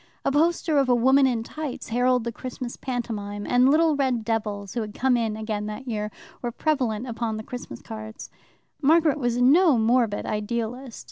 A 0.25 0.31
poster 0.31 0.79
of 0.79 0.89
a 0.89 0.95
woman 0.95 1.27
in 1.27 1.43
tights 1.43 1.89
heralded 1.89 2.23
the 2.23 2.31
Christmas 2.31 2.75
pantomime, 2.75 3.45
and 3.45 3.69
little 3.69 3.95
red 3.95 4.25
devils, 4.25 4.73
who 4.73 4.81
had 4.81 4.95
come 4.95 5.15
in 5.15 5.37
again 5.37 5.67
that 5.67 5.87
year, 5.87 6.09
were 6.41 6.51
prevalent 6.51 7.05
upon 7.07 7.37
the 7.37 7.43
Christmas 7.43 7.83
cards. 7.83 8.31
Margaret 8.81 9.19
was 9.19 9.37
no 9.39 9.77
morbid 9.77 10.25
idealist. 10.25 10.99